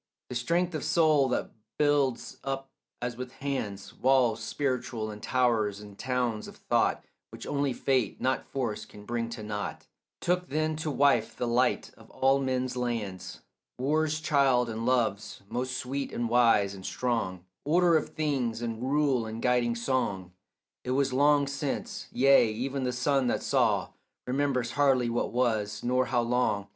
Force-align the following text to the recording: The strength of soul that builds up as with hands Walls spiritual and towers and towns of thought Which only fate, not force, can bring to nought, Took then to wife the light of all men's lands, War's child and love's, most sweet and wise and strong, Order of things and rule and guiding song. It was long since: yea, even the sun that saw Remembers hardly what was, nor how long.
The 0.29 0.35
strength 0.35 0.73
of 0.73 0.83
soul 0.83 1.29
that 1.29 1.51
builds 1.77 2.39
up 2.43 2.71
as 3.03 3.15
with 3.15 3.33
hands 3.33 3.93
Walls 3.93 4.43
spiritual 4.43 5.11
and 5.11 5.21
towers 5.21 5.79
and 5.79 5.95
towns 5.95 6.47
of 6.47 6.55
thought 6.55 7.05
Which 7.29 7.45
only 7.45 7.71
fate, 7.71 8.19
not 8.19 8.43
force, 8.43 8.83
can 8.83 9.05
bring 9.05 9.29
to 9.29 9.43
nought, 9.43 9.85
Took 10.19 10.49
then 10.49 10.75
to 10.77 10.89
wife 10.89 11.35
the 11.35 11.47
light 11.47 11.91
of 11.97 12.09
all 12.09 12.39
men's 12.39 12.75
lands, 12.75 13.41
War's 13.77 14.19
child 14.19 14.71
and 14.71 14.87
love's, 14.87 15.43
most 15.49 15.77
sweet 15.77 16.11
and 16.11 16.27
wise 16.27 16.73
and 16.73 16.83
strong, 16.83 17.45
Order 17.63 17.95
of 17.95 18.09
things 18.09 18.63
and 18.63 18.81
rule 18.81 19.27
and 19.27 19.39
guiding 19.39 19.75
song. 19.75 20.31
It 20.83 20.91
was 20.97 21.13
long 21.13 21.45
since: 21.45 22.07
yea, 22.11 22.51
even 22.51 22.85
the 22.85 22.91
sun 22.91 23.27
that 23.27 23.43
saw 23.43 23.89
Remembers 24.25 24.71
hardly 24.71 25.11
what 25.11 25.31
was, 25.31 25.83
nor 25.83 26.07
how 26.07 26.21
long. 26.21 26.69